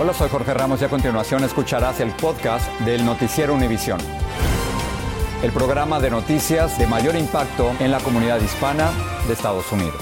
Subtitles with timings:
[0.00, 3.98] Hola, soy Jorge Ramos y a continuación escucharás el podcast del Noticiero Univisión.
[5.42, 8.92] El programa de noticias de mayor impacto en la comunidad hispana
[9.26, 10.00] de Estados Unidos.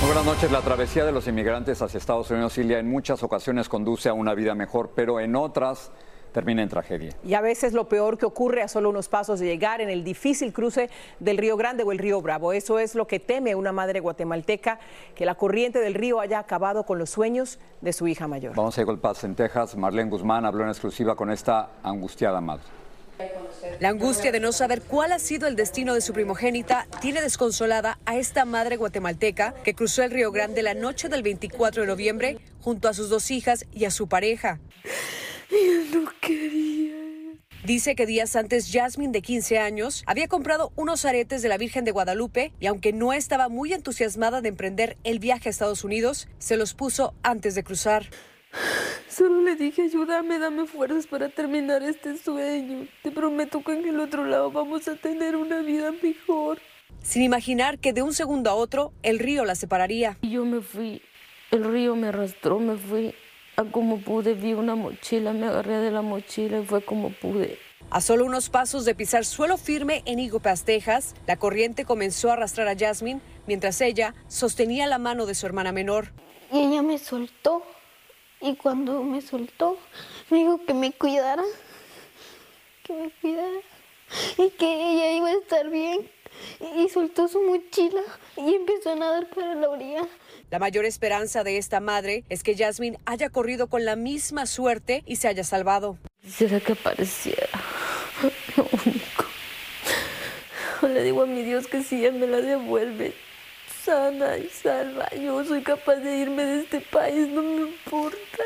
[0.00, 0.52] Muy buenas noches.
[0.52, 4.34] La travesía de los inmigrantes hacia Estados Unidos, Silvia, en muchas ocasiones conduce a una
[4.34, 5.90] vida mejor, pero en otras
[6.38, 7.10] termina en tragedia.
[7.24, 10.04] Y a veces lo peor que ocurre a solo unos pasos de llegar en el
[10.04, 12.52] difícil cruce del Río Grande o el Río Bravo.
[12.52, 14.78] Eso es lo que teme una madre guatemalteca,
[15.16, 18.54] que la corriente del río haya acabado con los sueños de su hija mayor.
[18.54, 19.74] Vamos a Eagle Pass en Texas.
[19.76, 22.62] Marlene Guzmán habló en exclusiva con esta angustiada madre.
[23.80, 27.98] La angustia de no saber cuál ha sido el destino de su primogénita tiene desconsolada
[28.06, 32.38] a esta madre guatemalteca que cruzó el Río Grande la noche del 24 de noviembre
[32.60, 34.60] junto a sus dos hijas y a su pareja.
[35.50, 35.56] Yo
[36.00, 36.94] no quería.
[37.64, 41.84] Dice que días antes Jasmine, de 15 años, había comprado unos aretes de la Virgen
[41.84, 46.28] de Guadalupe y aunque no estaba muy entusiasmada de emprender el viaje a Estados Unidos,
[46.38, 48.06] se los puso antes de cruzar.
[49.08, 52.86] Solo le dije, ayúdame, dame fuerzas para terminar este sueño.
[53.02, 56.60] Te prometo que en el otro lado vamos a tener una vida mejor.
[57.02, 60.16] Sin imaginar que de un segundo a otro el río la separaría.
[60.22, 61.02] Y yo me fui,
[61.50, 63.14] el río me arrastró, me fui
[63.58, 67.58] a como pude, vi una mochila, me agarré de la mochila y fue como pude.
[67.90, 72.34] A solo unos pasos de pisar suelo firme en Iguapas, Texas, la corriente comenzó a
[72.34, 76.12] arrastrar a Jasmine mientras ella sostenía la mano de su hermana menor.
[76.52, 77.64] Y ella me soltó.
[78.40, 79.76] Y cuando me soltó,
[80.30, 81.42] me dijo que me cuidara.
[82.84, 83.58] Que me cuidara.
[84.38, 86.08] Y que ella iba a estar bien.
[86.76, 88.02] Y soltó su mochila
[88.36, 90.06] y empezó a nadar para la orilla.
[90.50, 95.02] La mayor esperanza de esta madre es que Jasmine haya corrido con la misma suerte
[95.04, 95.98] y se haya salvado.
[96.22, 97.48] Quisiera que apareciera.
[98.56, 99.24] Lo único.
[100.82, 103.12] Le digo a mi Dios que si Él me la devuelve
[103.84, 108.44] sana y salva, yo soy capaz de irme de este país, no me importa.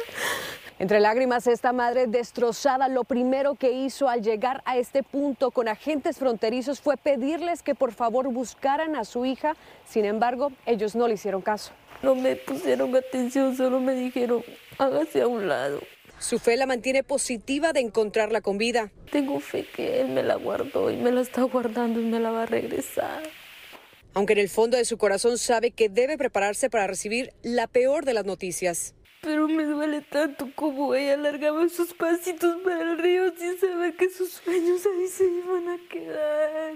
[0.83, 5.69] Entre lágrimas, esta madre destrozada lo primero que hizo al llegar a este punto con
[5.69, 9.55] agentes fronterizos fue pedirles que por favor buscaran a su hija.
[9.85, 11.71] Sin embargo, ellos no le hicieron caso.
[12.03, 14.43] No me pusieron atención, solo me dijeron,
[14.77, 15.79] hágase a un lado.
[16.19, 18.91] Su fe la mantiene positiva de encontrarla con vida.
[19.13, 22.33] Tengo fe que Él me la guardó y me la está guardando y me la
[22.33, 23.23] va a regresar.
[24.15, 28.05] Aunque en el fondo de su corazón sabe que debe prepararse para recibir la peor
[28.05, 28.97] de las noticias.
[29.23, 34.11] Pero me duele tanto como ella alargaba sus pasitos para el río sin saber que
[34.11, 36.73] sus sueños ahí se iban a quedar.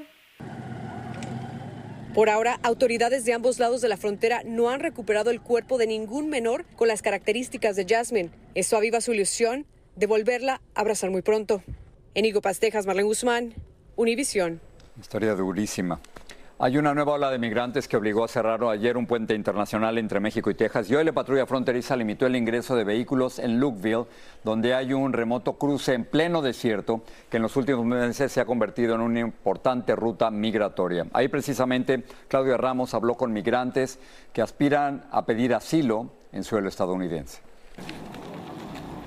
[2.14, 5.88] Por ahora, autoridades de ambos lados de la frontera no han recuperado el cuerpo de
[5.88, 8.30] ningún menor con las características de Jasmine.
[8.54, 11.64] Eso aviva su ilusión de volverla a abrazar muy pronto.
[12.14, 13.54] En Higo Pastejas, Marlene Guzmán,
[13.96, 14.60] Univisión.
[15.00, 16.00] Historia durísima.
[16.58, 20.20] Hay una nueva ola de migrantes que obligó a cerrar ayer un puente internacional entre
[20.20, 24.06] México y Texas y hoy la patrulla fronteriza limitó el ingreso de vehículos en Lukeville,
[24.42, 28.46] donde hay un remoto cruce en pleno desierto que en los últimos meses se ha
[28.46, 31.06] convertido en una importante ruta migratoria.
[31.12, 33.98] Ahí precisamente Claudia Ramos habló con migrantes
[34.32, 37.42] que aspiran a pedir asilo en suelo estadounidense.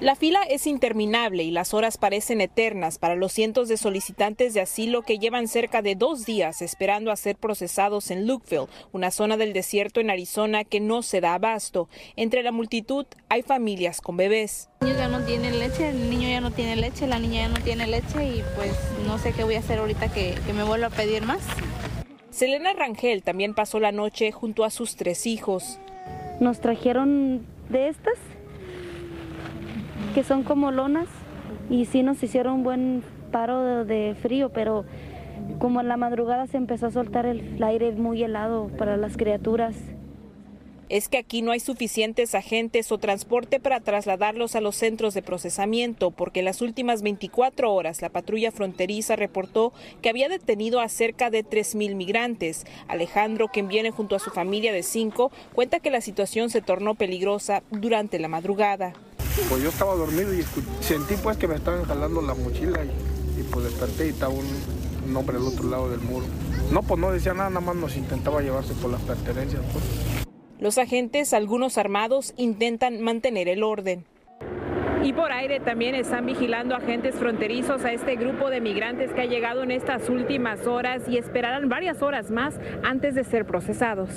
[0.02, 4.62] La fila es interminable y las horas parecen eternas para los cientos de solicitantes de
[4.62, 9.36] asilo que llevan cerca de dos días esperando a ser procesados en Lukeville, una zona
[9.36, 11.90] del desierto en Arizona que no se da abasto.
[12.16, 14.70] Entre la multitud hay familias con bebés.
[14.80, 17.50] El niño ya no tiene leche, el niño ya no tiene leche, la niña ya
[17.50, 18.72] no tiene leche y pues
[19.06, 21.42] no sé qué voy a hacer ahorita que, que me vuelva a pedir más.
[22.30, 25.78] Selena Rangel también pasó la noche junto a sus tres hijos.
[26.40, 28.18] Nos trajeron de estas
[30.20, 31.08] que son como lonas
[31.70, 34.84] y sí nos hicieron un buen paro de, frío, pero
[35.60, 39.16] como en la madrugada se empezó a soltar el, el aire muy helado para las
[39.16, 39.78] criaturas.
[40.90, 45.22] es que aquí no hay suficientes agentes o transporte para trasladarlos a los centros de
[45.22, 49.72] procesamiento, porque en las últimas 24 horas la patrulla fronteriza reportó
[50.02, 52.66] que había detenido a cerca de 3.000 migrantes.
[52.90, 56.96] Alejandro, quien viene junto a su familia de cinco, cuenta que la situación se tornó
[56.96, 58.92] peligrosa durante la madrugada.
[59.48, 60.44] Pues yo estaba dormido y
[60.82, 64.46] sentí pues que me estaban jalando la mochila y, y pues desperté y estaba un,
[65.08, 66.26] un hombre al otro lado del muro.
[66.72, 69.62] No, pues no decía nada, nada más nos intentaba llevarse por las pertenencias.
[69.72, 69.84] Pues.
[70.60, 74.06] Los agentes, algunos armados, intentan mantener el orden.
[75.02, 79.26] Y por aire también están vigilando agentes fronterizos a este grupo de migrantes que ha
[79.26, 84.10] llegado en estas últimas horas y esperarán varias horas más antes de ser procesados.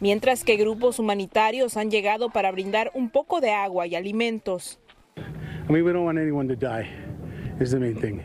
[0.00, 4.78] Mientras que grupos humanitarios han llegado para brindar un poco de agua y alimentos.
[5.16, 6.88] I mean, we don't want anyone to die.
[7.60, 8.20] Is the main thing.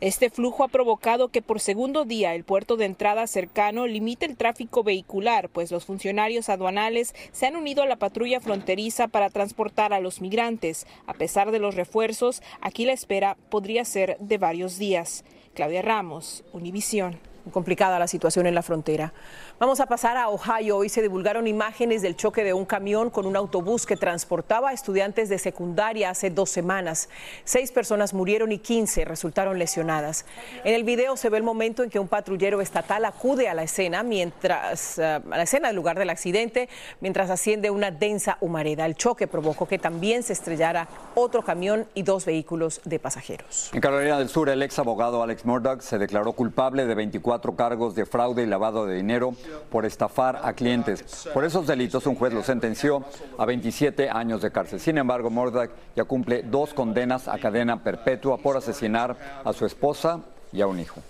[0.00, 4.36] Este flujo ha provocado que por segundo día el puerto de entrada cercano limite el
[4.36, 9.92] tráfico vehicular, pues los funcionarios aduanales se han unido a la patrulla fronteriza para transportar
[9.92, 10.86] a los migrantes.
[11.06, 15.24] A pesar de los refuerzos, aquí la espera podría ser de varios días.
[15.54, 17.18] Claudia Ramos, Univisión
[17.50, 19.12] complicada la situación en la frontera.
[19.60, 20.78] Vamos a pasar a Ohio.
[20.78, 24.72] Hoy se divulgaron imágenes del choque de un camión con un autobús que transportaba a
[24.72, 27.08] estudiantes de secundaria hace dos semanas.
[27.44, 30.26] Seis personas murieron y 15 resultaron lesionadas.
[30.64, 33.62] En el video se ve el momento en que un patrullero estatal acude a la
[33.62, 36.68] escena mientras uh, a la escena del lugar del accidente
[37.00, 38.84] mientras asciende una densa humareda.
[38.86, 43.70] El choque provocó que también se estrellara otro camión y dos vehículos de pasajeros.
[43.72, 47.56] En Carolina del Sur, el ex abogado Alex Murdoch se declaró culpable de 24 cuatro
[47.56, 49.34] cargos de fraude y lavado de dinero
[49.70, 51.28] por estafar a clientes.
[51.32, 53.04] Por esos delitos, un juez lo sentenció
[53.38, 54.80] a 27 años de cárcel.
[54.80, 60.20] Sin embargo, Murdoch ya cumple dos condenas a cadena perpetua por asesinar a su esposa
[60.52, 61.00] y a un hijo.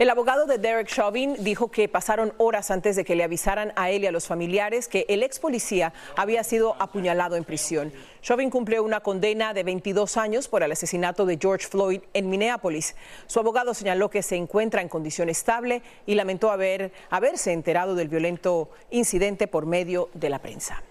[0.00, 3.90] El abogado de Derek Chauvin dijo que pasaron horas antes de que le avisaran a
[3.90, 7.92] él y a los familiares que el ex policía había sido apuñalado en prisión.
[8.22, 12.96] Chauvin cumplió una condena de 22 años por el asesinato de George Floyd en Minneapolis.
[13.26, 18.08] Su abogado señaló que se encuentra en condición estable y lamentó haber, haberse enterado del
[18.08, 20.82] violento incidente por medio de la prensa.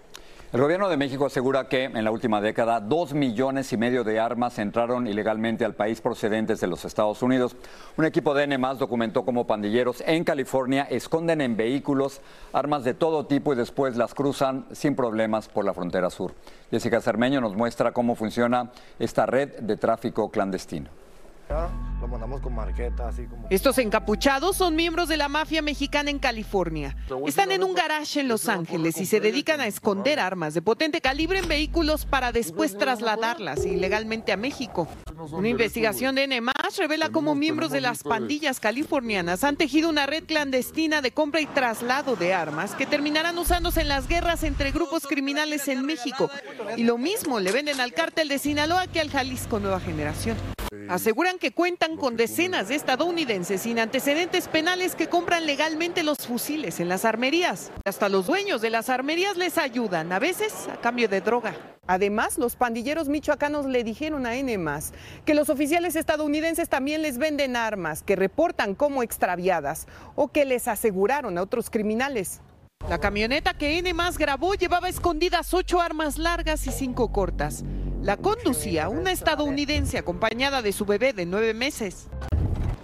[0.52, 4.18] El gobierno de México asegura que en la última década dos millones y medio de
[4.18, 7.54] armas entraron ilegalmente al país procedentes de los Estados Unidos.
[7.96, 12.20] Un equipo de N documentó cómo pandilleros en California esconden en vehículos
[12.52, 16.34] armas de todo tipo y después las cruzan sin problemas por la frontera sur.
[16.72, 20.90] Jessica Cermeño nos muestra cómo funciona esta red de tráfico clandestino.
[22.00, 23.46] Lo mandamos con marqueta, así como...
[23.50, 26.96] Estos encapuchados son miembros de la mafia mexicana en California.
[27.26, 31.00] Están en un garage en Los Ángeles y se dedican a esconder armas de potente
[31.00, 34.88] calibre en vehículos para después trasladarlas ilegalmente a México.
[35.32, 36.40] Una investigación de N
[36.78, 41.46] revela cómo miembros de las pandillas californianas han tejido una red clandestina de compra y
[41.46, 46.30] traslado de armas que terminarán usándose en las guerras entre grupos criminales en México.
[46.76, 50.36] Y lo mismo le venden al cártel de Sinaloa que al Jalisco Nueva Generación.
[50.88, 56.78] Aseguran que cuentan con decenas de estadounidenses sin antecedentes penales que compran legalmente los fusiles
[56.78, 57.72] en las armerías.
[57.84, 61.56] Hasta los dueños de las armerías les ayudan, a veces a cambio de droga.
[61.88, 64.56] Además, los pandilleros michoacanos le dijeron a N
[65.24, 70.68] que los oficiales estadounidenses también les venden armas que reportan como extraviadas o que les
[70.68, 72.42] aseguraron a otros criminales.
[72.88, 77.64] La camioneta que N grabó llevaba escondidas ocho armas largas y cinco cortas.
[78.02, 82.08] La conducía una estadounidense acompañada de su bebé de nueve meses.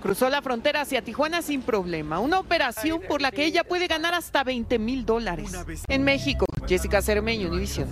[0.02, 4.12] Cruzó la frontera hacia Tijuana sin problema, una operación por la que ella puede ganar
[4.12, 5.52] hasta 20 mil dólares.
[5.88, 7.88] En México, Jessica Cermeño, Univision.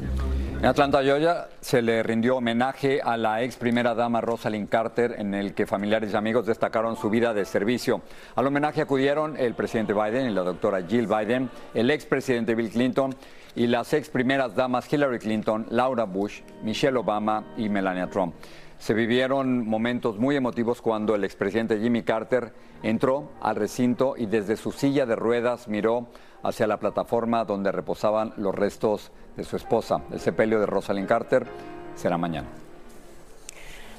[0.58, 5.34] En Atlanta, Georgia, se le rindió homenaje a la ex primera dama Rosalind Carter, en
[5.34, 8.02] el que familiares y amigos destacaron su vida de servicio.
[8.34, 12.70] Al homenaje acudieron el presidente Biden y la doctora Jill Biden, el ex presidente Bill
[12.70, 13.14] Clinton
[13.56, 18.34] y las ex primeras damas Hillary Clinton, Laura Bush, Michelle Obama y Melania Trump.
[18.78, 24.56] Se vivieron momentos muy emotivos cuando el expresidente Jimmy Carter entró al recinto y desde
[24.56, 26.08] su silla de ruedas miró
[26.42, 30.02] hacia la plataforma donde reposaban los restos de su esposa.
[30.10, 31.46] El sepelio de Rosalind Carter
[31.94, 32.48] será mañana.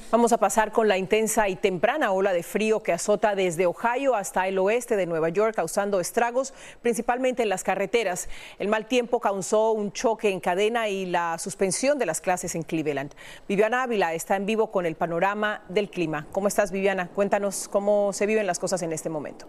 [0.08, 4.14] Vamos a pasar con la intensa y temprana ola de frío que azota desde Ohio
[4.14, 8.28] hasta el oeste de Nueva York, causando estragos principalmente en las carreteras.
[8.60, 12.62] El mal tiempo causó un choque en cadena y la suspensión de las clases en
[12.62, 13.14] Cleveland.
[13.48, 16.28] Viviana Ávila está en vivo con el panorama del clima.
[16.30, 17.08] ¿Cómo estás, Viviana?
[17.12, 19.48] Cuéntanos cómo se viven las cosas en este momento.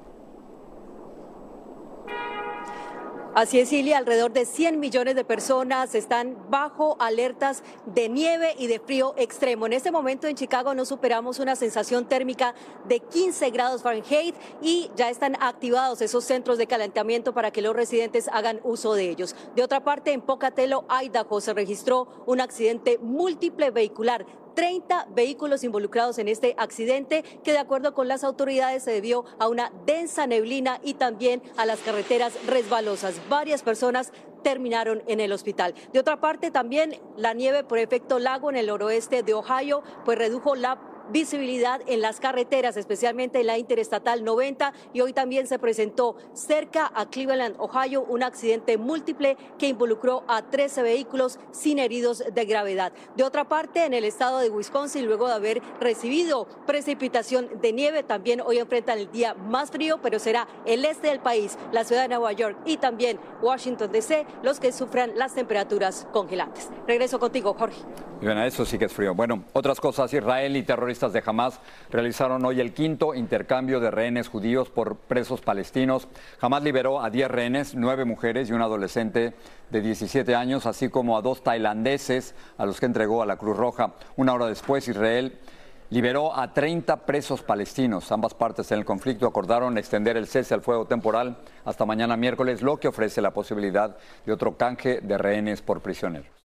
[3.38, 8.66] Así es, Silvia, alrededor de 100 millones de personas están bajo alertas de nieve y
[8.66, 9.68] de frío extremo.
[9.68, 12.56] En este momento en Chicago no superamos una sensación térmica
[12.88, 17.76] de 15 grados Fahrenheit y ya están activados esos centros de calentamiento para que los
[17.76, 19.36] residentes hagan uso de ellos.
[19.56, 24.26] De otra parte, en Pocatello, Idaho, se registró un accidente múltiple vehicular
[24.58, 29.48] 30 vehículos involucrados en este accidente que de acuerdo con las autoridades se debió a
[29.48, 33.22] una densa neblina y también a las carreteras resbalosas.
[33.30, 34.12] Varias personas
[34.42, 35.76] terminaron en el hospital.
[35.94, 40.18] De otra parte, también la nieve por efecto lago en el noroeste de Ohio, pues
[40.18, 40.80] redujo la
[41.12, 44.74] visibilidad en las carreteras, especialmente en la Interestatal 90.
[44.94, 50.42] Y hoy también se presentó cerca a Cleveland, Ohio, un accidente múltiple que involucró a
[50.44, 52.94] 13 vehículos sin heridos de gravedad.
[53.16, 58.04] De otra parte, en el estado de Wisconsin, luego de haber recibido precipitación de nieve,
[58.04, 62.04] también hoy enfrentan el día más frío, pero será el este del país, la ciudad
[62.04, 66.70] de Nueva York y también Washington DC los que sufran las temperaturas congelantes.
[66.88, 67.82] Regreso contigo, Jorge.
[68.22, 69.14] Bueno, eso sí que es frío.
[69.14, 71.60] Bueno, otras cosas, Israel y terroristas de Hamas
[71.92, 76.08] realizaron hoy el quinto intercambio de rehenes judíos por presos palestinos.
[76.42, 79.36] Hamas liberó a 10 rehenes, 9 mujeres y un adolescente
[79.70, 83.56] de 17 años, así como a dos tailandeses a los que entregó a la Cruz
[83.56, 83.94] Roja.
[84.16, 85.38] Una hora después, Israel
[85.92, 88.12] liberó a 30 presos palestinos.
[88.12, 92.64] Ambas partes en el conflicto acordaron extender el cese al fuego temporal hasta mañana miércoles,
[92.64, 96.47] lo que ofrece la posibilidad de otro canje de rehenes por prisioneros.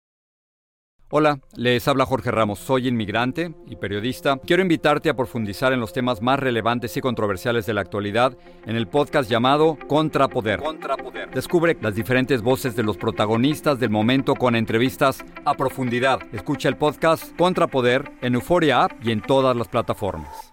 [1.15, 4.39] Hola, les habla Jorge Ramos, soy inmigrante y periodista.
[4.48, 8.75] Quiero invitarte a profundizar en los temas más relevantes y controversiales de la actualidad en
[8.75, 10.60] el podcast llamado Contrapoder.
[10.60, 11.29] Contrapoder.
[11.29, 16.20] Descubre las diferentes voces de los protagonistas del momento con entrevistas a profundidad.
[16.32, 20.52] Escucha el podcast Contrapoder en Euforia App y en todas las plataformas.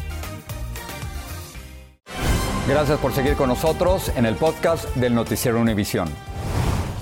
[2.67, 6.07] Gracias por seguir con nosotros en el podcast del Noticiero Univisión.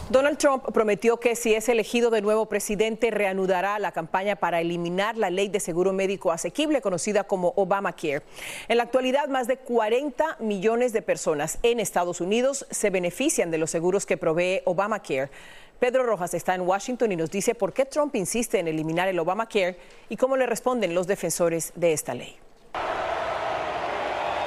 [0.10, 5.18] Donald Trump prometió que si es elegido de nuevo presidente reanudará la campaña para eliminar
[5.18, 8.22] la ley de seguro médico asequible conocida como Obamacare.
[8.70, 13.58] En la actualidad, más de 40 millones de personas en Estados Unidos se benefician de
[13.58, 15.30] los seguros que provee Obamacare.
[15.78, 19.20] Pedro Rojas está en Washington y nos dice por qué Trump insiste en eliminar el
[19.20, 22.40] Obamacare y cómo le responden los defensores de esta ley.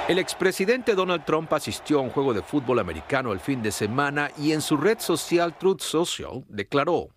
[0.09, 4.31] El expresidente Donald Trump asistió a un juego de fútbol americano el fin de semana
[4.37, 7.07] y en su red social Truth Social declaró,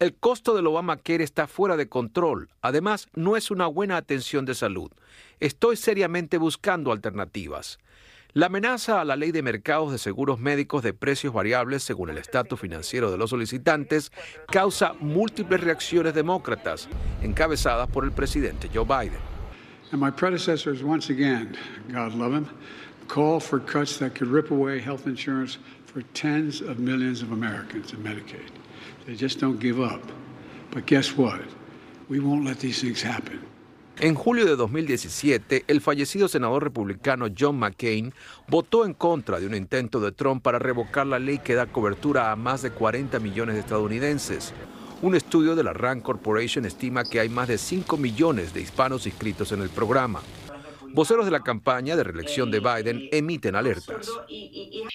[0.00, 2.48] el costo del Obamacare está fuera de control.
[2.60, 4.90] Además, no es una buena atención de salud.
[5.38, 7.78] Estoy seriamente buscando alternativas.
[8.32, 12.18] La amenaza a la ley de mercados de seguros médicos de precios variables según el
[12.18, 14.10] estatus financiero de los solicitantes
[14.48, 16.88] causa múltiples reacciones demócratas,
[17.22, 19.33] encabezadas por el presidente Joe Biden.
[19.94, 21.56] And my predecessors, once again,
[21.92, 22.50] God love him,
[23.06, 27.92] called for cuts that could rip away health insurance for tens of millions of Americans
[27.92, 28.50] in Medicaid.
[29.06, 30.02] They just don't give up.
[30.72, 31.42] But guess what?
[32.08, 33.38] We won't let these things happen.
[34.00, 38.12] En julio de 2017, el fallecido senador republicano John McCain
[38.48, 42.32] votó en contra de un intento de Trump para revocar la ley que da cobertura
[42.32, 44.52] a más de 40 millones de estadounidenses.
[45.04, 49.06] Un estudio de la RAND Corporation estima que hay más de 5 millones de hispanos
[49.06, 50.22] inscritos en el programa.
[50.94, 54.08] Voceros de la campaña de reelección de Biden emiten alertas.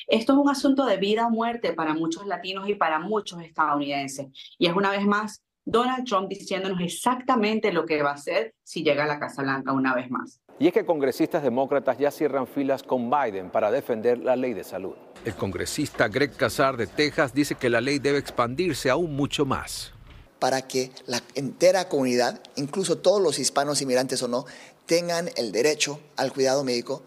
[0.07, 4.29] Esto es un asunto de vida o muerte para muchos latinos y para muchos estadounidenses.
[4.57, 8.81] Y es una vez más Donald Trump diciéndonos exactamente lo que va a hacer si
[8.81, 10.41] llega a la Casa Blanca una vez más.
[10.57, 14.63] Y es que congresistas demócratas ya cierran filas con Biden para defender la ley de
[14.63, 14.95] salud.
[15.23, 19.93] El congresista Greg Casar de Texas dice que la ley debe expandirse aún mucho más
[20.39, 24.45] para que la entera comunidad, incluso todos los hispanos inmigrantes o no,
[24.85, 27.03] tengan el derecho al cuidado médico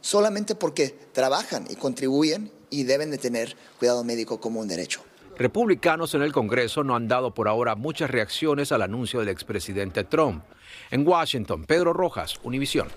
[0.00, 5.02] solamente porque trabajan y contribuyen y deben de tener cuidado médico como un derecho.
[5.36, 10.04] Republicanos en el Congreso no han dado por ahora muchas reacciones al anuncio del expresidente
[10.04, 10.44] Trump.
[10.90, 12.88] En Washington, Pedro Rojas, Univisión.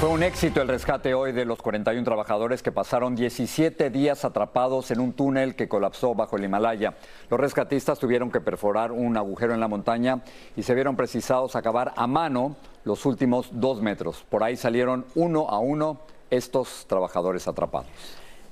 [0.00, 4.90] Fue un éxito el rescate hoy de los 41 trabajadores que pasaron 17 días atrapados
[4.90, 6.94] en un túnel que colapsó bajo el Himalaya.
[7.28, 10.22] Los rescatistas tuvieron que perforar un agujero en la montaña
[10.56, 14.24] y se vieron precisados a cavar a mano los últimos dos metros.
[14.30, 17.90] Por ahí salieron uno a uno estos trabajadores atrapados.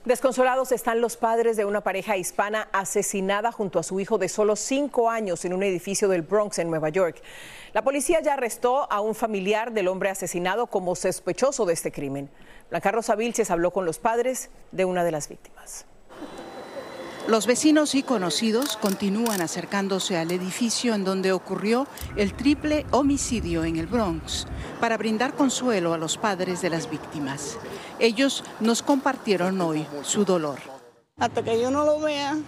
[0.05, 4.55] Desconsolados están los padres de una pareja hispana asesinada junto a su hijo de solo
[4.55, 7.21] cinco años en un edificio del Bronx en Nueva York.
[7.75, 12.31] La policía ya arrestó a un familiar del hombre asesinado como sospechoso de este crimen.
[12.71, 15.85] Blanca Rosa Vilches habló con los padres de una de las víctimas.
[17.28, 23.76] Los vecinos y conocidos continúan acercándose al edificio en donde ocurrió el triple homicidio en
[23.76, 24.47] el Bronx
[24.80, 27.58] para brindar consuelo a los padres de las víctimas.
[27.99, 30.58] Ellos nos compartieron hoy su dolor.
[31.18, 32.38] Hasta que yo no lo vea,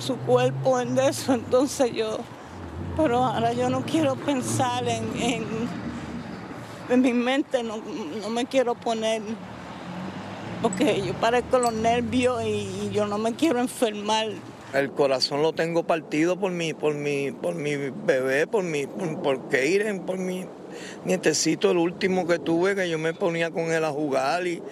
[0.00, 2.18] su cuerpo en eso, entonces yo,
[2.94, 5.08] pero ahora yo no quiero pensar en,
[6.90, 7.78] en, mi mente, no,
[8.20, 9.22] no me quiero poner
[10.62, 14.28] porque yo parezco los nervios y yo no me quiero enfermar.
[14.74, 19.22] El corazón lo tengo partido por mi, por mi, por mi bebé, por mi, por,
[19.22, 20.44] por Keiren, por mi
[21.04, 24.62] nietecito, el último que tuve, que yo me ponía con él a jugar y,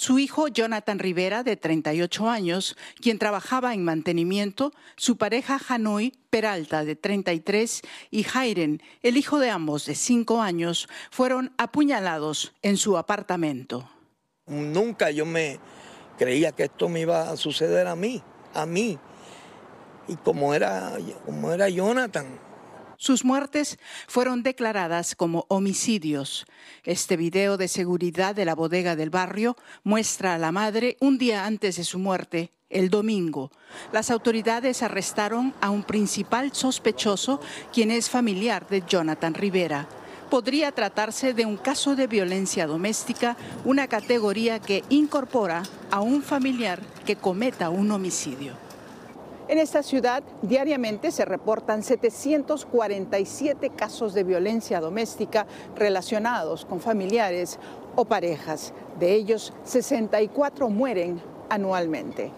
[0.00, 6.86] su hijo Jonathan Rivera, de 38 años, quien trabajaba en mantenimiento, su pareja Hanoi Peralta,
[6.86, 12.96] de 33, y Jairen, el hijo de ambos, de 5 años, fueron apuñalados en su
[12.96, 13.90] apartamento.
[14.50, 15.58] Nunca yo me
[16.18, 18.98] creía que esto me iba a suceder a mí, a mí.
[20.08, 20.92] Y como era,
[21.24, 22.26] como era Jonathan.
[22.96, 23.78] Sus muertes
[24.08, 26.46] fueron declaradas como homicidios.
[26.84, 31.46] Este video de seguridad de la bodega del barrio muestra a la madre un día
[31.46, 33.52] antes de su muerte, el domingo.
[33.92, 37.40] Las autoridades arrestaron a un principal sospechoso,
[37.72, 39.88] quien es familiar de Jonathan Rivera
[40.30, 46.78] podría tratarse de un caso de violencia doméstica, una categoría que incorpora a un familiar
[47.04, 48.52] que cometa un homicidio.
[49.48, 55.44] En esta ciudad diariamente se reportan 747 casos de violencia doméstica
[55.74, 57.58] relacionados con familiares
[57.96, 58.72] o parejas.
[59.00, 62.30] De ellos, 64 mueren anualmente.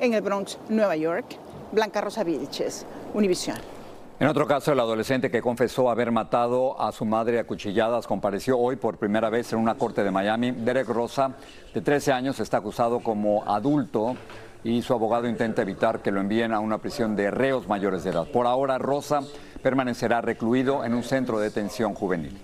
[0.00, 1.24] En el Bronx, Nueva York,
[1.72, 3.79] Blanca Rosa Vilches, Univisión.
[4.20, 8.58] En otro caso, el adolescente que confesó haber matado a su madre a cuchilladas compareció
[8.58, 10.50] hoy por primera vez en una corte de Miami.
[10.50, 11.30] Derek Rosa,
[11.72, 14.16] de 13 años, está acusado como adulto
[14.62, 18.10] y su abogado intenta evitar que lo envíen a una prisión de reos mayores de
[18.10, 18.26] edad.
[18.26, 19.20] Por ahora, Rosa
[19.62, 22.38] permanecerá recluido en un centro de detención juvenil.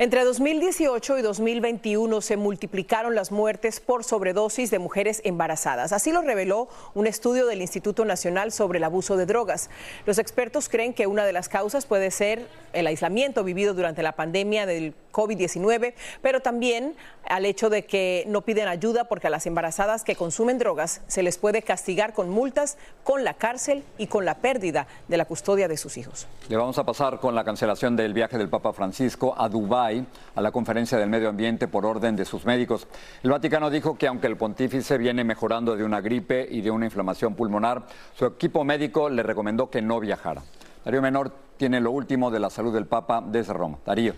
[0.00, 5.92] Entre 2018 y 2021 se multiplicaron las muertes por sobredosis de mujeres embarazadas.
[5.92, 9.68] Así lo reveló un estudio del Instituto Nacional sobre el Abuso de Drogas.
[10.06, 14.12] Los expertos creen que una de las causas puede ser el aislamiento vivido durante la
[14.12, 16.94] pandemia del COVID-19, pero también
[17.28, 21.22] al hecho de que no piden ayuda porque a las embarazadas que consumen drogas se
[21.22, 25.68] les puede castigar con multas, con la cárcel y con la pérdida de la custodia
[25.68, 26.26] de sus hijos.
[26.48, 29.89] Le vamos a pasar con la cancelación del viaje del Papa Francisco a Dubái
[30.34, 32.86] a la conferencia del medio ambiente por orden de sus médicos.
[33.22, 36.86] El Vaticano dijo que aunque el pontífice viene mejorando de una gripe y de una
[36.86, 40.42] inflamación pulmonar, su equipo médico le recomendó que no viajara.
[40.84, 43.78] Darío Menor tiene lo último de la salud del Papa desde Roma.
[43.84, 44.14] Darío.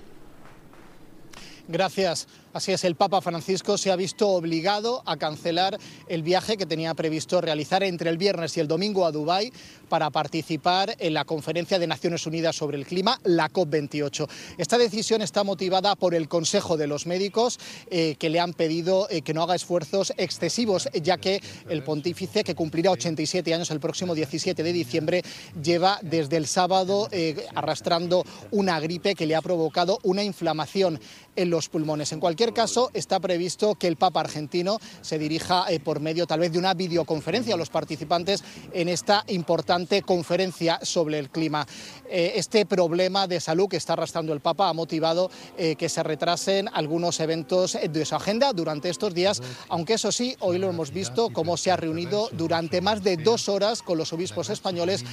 [1.69, 2.29] Gracias.
[2.53, 6.93] Así es, el Papa Francisco se ha visto obligado a cancelar el viaje que tenía
[6.93, 9.51] previsto realizar entre el viernes y el domingo a Dubái
[9.89, 14.29] para participar en la conferencia de Naciones Unidas sobre el clima, la COP28.
[14.59, 17.59] Esta decisión está motivada por el Consejo de los Médicos
[17.91, 22.45] eh, que le han pedido eh, que no haga esfuerzos excesivos, ya que el pontífice,
[22.45, 25.23] que cumplirá 87 años el próximo 17 de diciembre,
[25.63, 31.01] lleva desde el sábado eh, arrastrando una gripe que le ha provocado una inflamación
[31.35, 32.13] en los pulmones.
[32.51, 36.59] Caso, está previsto que el Papa argentino se dirija eh, por medio tal vez de
[36.59, 41.65] una videoconferencia a los participantes en esta importante conferencia sobre el clima.
[42.11, 46.03] Eh, este problema de salud que está arrastrando el Papa ha motivado eh, que se
[46.03, 50.91] retrasen algunos eventos de su agenda durante estos días, aunque eso sí, hoy lo hemos
[50.91, 55.05] visto cómo se ha reunido durante más de dos horas con los obispos españoles,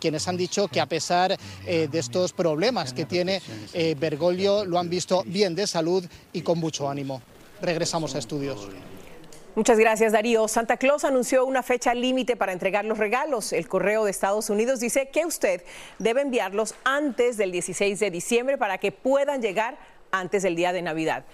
[0.00, 3.42] quienes han dicho que a pesar de estos problemas que tiene
[3.98, 7.20] Bergoglio, lo han visto bien de salud y con mucho ánimo.
[7.60, 8.66] Regresamos a estudios.
[9.54, 10.48] Muchas gracias, Darío.
[10.48, 13.52] Santa Claus anunció una fecha límite para entregar los regalos.
[13.52, 15.62] El correo de Estados Unidos dice que usted
[15.98, 19.76] debe enviarlos antes del 16 de diciembre para que puedan llegar
[20.12, 21.26] antes del día de Navidad.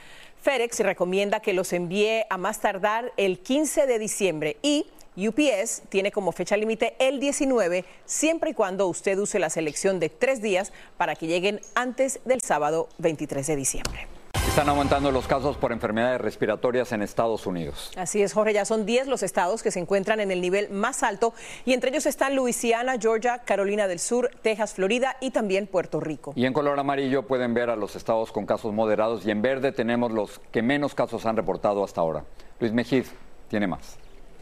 [0.42, 6.10] FedEx recomienda que los envíe a más tardar el 15 de diciembre y UPS tiene
[6.10, 10.72] como fecha límite el 19, siempre y cuando usted use la selección de tres días
[10.96, 14.17] para que lleguen antes del sábado 23 de diciembre.
[14.58, 17.92] Están aumentando los casos por enfermedades respiratorias en Estados Unidos.
[17.96, 21.04] Así es, Jorge, ya son 10 los estados que se encuentran en el nivel más
[21.04, 21.32] alto
[21.64, 26.32] y entre ellos están Luisiana, Georgia, Carolina del Sur, Texas, Florida y también Puerto Rico.
[26.34, 29.70] Y en color amarillo pueden ver a los estados con casos moderados y en verde
[29.70, 32.24] tenemos los que menos casos han reportado hasta ahora.
[32.58, 33.04] Luis Mejid
[33.46, 33.96] tiene más.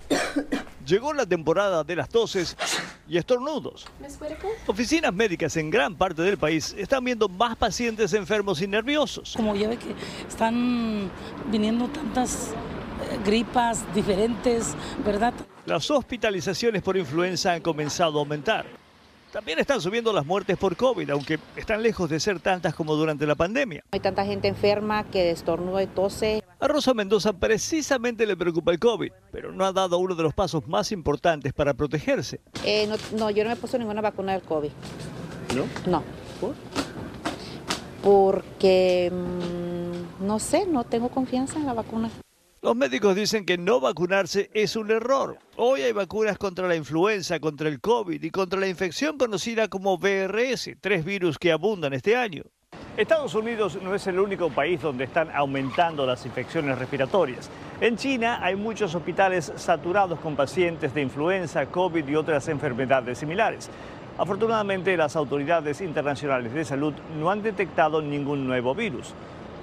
[0.87, 2.57] Llegó la temporada de las toses
[3.09, 3.87] y estornudos.
[4.67, 9.35] Oficinas médicas en gran parte del país están viendo más pacientes enfermos y nerviosos.
[9.37, 9.95] Como ya ve que
[10.29, 11.11] están
[11.51, 15.35] viniendo tantas eh, gripas diferentes, ¿verdad?
[15.65, 18.67] Las hospitalizaciones por influenza han comenzado a aumentar.
[19.37, 23.27] También están subiendo las muertes por COVID, aunque están lejos de ser tantas como durante
[23.27, 23.85] la pandemia.
[23.91, 26.43] Hay tanta gente enferma que estornuda y tose.
[26.59, 30.33] A Rosa Mendoza precisamente le preocupa el COVID, pero no ha dado uno de los
[30.33, 32.41] pasos más importantes para protegerse.
[32.65, 34.71] Eh, no, no, yo no me he puesto ninguna vacuna del COVID.
[35.55, 35.67] ¿No?
[35.87, 36.03] No.
[38.03, 42.09] Porque, mm, no sé, no tengo confianza en la vacuna.
[42.63, 45.39] Los médicos dicen que no vacunarse es un error.
[45.57, 49.99] Hoy hay vacunas contra la influenza, contra el COVID y contra la infección conocida como
[49.99, 52.45] VRS, tres virus que abundan este año.
[52.97, 57.51] Estados Unidos no es el único país donde están aumentando las infecciones respiratorias.
[57.83, 63.69] En China hay muchos hospitales saturados con pacientes de influenza, COVID y otras enfermedades similares.
[64.17, 69.13] Afortunadamente, las autoridades internacionales de salud no han detectado ningún nuevo virus.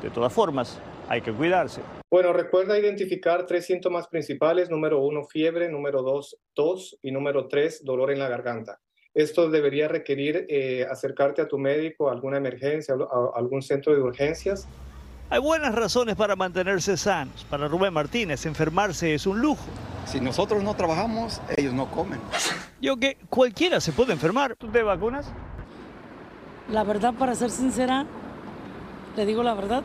[0.03, 1.81] De todas formas, hay que cuidarse.
[2.09, 4.69] Bueno, recuerda identificar tres síntomas principales.
[4.69, 5.69] Número uno, fiebre.
[5.69, 6.97] Número dos, tos.
[7.01, 8.79] Y número tres, dolor en la garganta.
[9.13, 14.01] Esto debería requerir eh, acercarte a tu médico, a alguna emergencia, a algún centro de
[14.01, 14.67] urgencias.
[15.29, 17.45] Hay buenas razones para mantenerse sanos.
[17.49, 19.65] Para Rubén Martínez, enfermarse es un lujo.
[20.05, 22.19] Si nosotros no trabajamos, ellos no comen.
[22.81, 25.31] Y aunque cualquiera se puede enfermar, ¿tú te vacunas?
[26.69, 28.05] La verdad, para ser sincera,
[29.15, 29.83] le digo la verdad,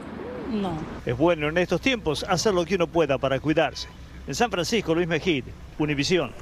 [0.48, 0.72] no.
[1.04, 3.88] Es bueno en estos tiempos hacer lo que uno pueda para cuidarse.
[4.26, 5.44] En San Francisco, Luis Mejid,
[5.78, 6.32] Univisión.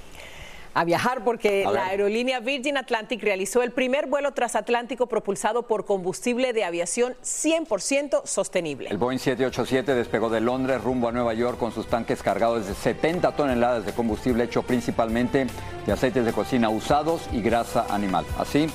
[0.77, 6.53] A viajar porque la aerolínea Virgin Atlantic realizó el primer vuelo transatlántico propulsado por combustible
[6.53, 8.91] de aviación 100% sostenible.
[8.91, 12.75] El Boeing 787 despegó de Londres rumbo a Nueva York con sus tanques cargados de
[12.75, 15.47] 70 toneladas de combustible hecho principalmente
[15.87, 18.27] de aceites de cocina usados y grasa animal.
[18.39, 18.67] Así,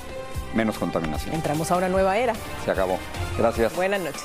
[0.56, 1.32] menos contaminación.
[1.36, 2.34] Entramos a una nueva era.
[2.64, 2.98] Se acabó.
[3.38, 3.76] Gracias.
[3.76, 4.24] Buenas noches.